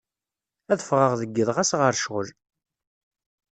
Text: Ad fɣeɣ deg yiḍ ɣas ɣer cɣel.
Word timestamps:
Ad 0.71 0.79
fɣeɣ 0.89 1.13
deg 1.21 1.29
yiḍ 1.35 1.49
ɣas 1.55 1.71
ɣer 1.81 1.93
cɣel. 2.03 2.29